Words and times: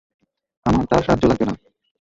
আমার 0.65 0.85
তার 0.89 1.01
সাহায্য 1.05 1.23
লাগবে 1.29 1.45
না। 1.47 1.53